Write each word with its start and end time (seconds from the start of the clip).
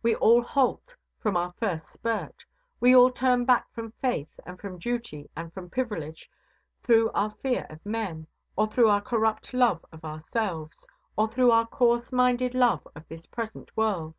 We 0.00 0.14
all 0.14 0.42
halt 0.42 0.94
from 1.18 1.36
our 1.36 1.50
first 1.58 1.88
spurt. 1.88 2.44
We 2.78 2.94
all 2.94 3.10
turn 3.10 3.44
back 3.44 3.68
from 3.72 3.90
faith 4.00 4.38
and 4.46 4.56
from 4.60 4.78
duty 4.78 5.28
and 5.34 5.52
from 5.52 5.70
privilege 5.70 6.30
through 6.84 7.10
our 7.14 7.32
fear 7.32 7.66
of 7.68 7.84
men, 7.84 8.28
or 8.54 8.68
through 8.68 8.90
our 8.90 9.00
corrupt 9.00 9.52
love 9.52 9.84
of 9.90 10.04
ourselves, 10.04 10.86
or 11.16 11.26
through 11.26 11.50
our 11.50 11.66
coarse 11.66 12.12
minded 12.12 12.54
love 12.54 12.86
of 12.94 13.08
this 13.08 13.26
present 13.26 13.76
world. 13.76 14.14